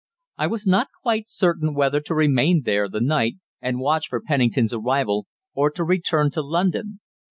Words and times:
I 0.39 0.47
was 0.47 0.65
not 0.65 0.87
quite 1.03 1.29
certain 1.29 1.75
whether 1.75 1.99
to 2.01 2.15
remain 2.15 2.63
there 2.65 2.89
the 2.89 2.99
night 3.01 3.35
and 3.61 3.77
watch 3.77 4.07
for 4.07 4.19
Pennington's 4.19 4.73
arrival, 4.73 5.27
or 5.53 5.69
to 5.69 5.83
return 5.83 6.31
to 6.31 6.41
London. 6.41 7.01